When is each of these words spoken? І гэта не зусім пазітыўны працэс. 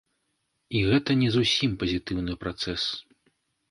І 0.79 0.81
гэта 0.89 1.17
не 1.21 1.29
зусім 1.37 1.79
пазітыўны 1.87 2.33
працэс. 2.45 2.81